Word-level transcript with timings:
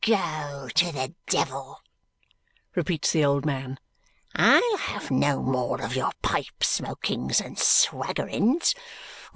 "Go 0.03 0.67
to 0.73 0.91
the 0.91 1.13
devil!" 1.27 1.79
repeats 2.73 3.11
the 3.11 3.23
old 3.23 3.45
man. 3.45 3.77
"I'll 4.35 4.77
have 4.77 5.11
no 5.11 5.43
more 5.43 5.79
of 5.79 5.95
your 5.95 6.11
pipe 6.23 6.63
smokings 6.63 7.39
and 7.39 7.59
swaggerings. 7.59 8.73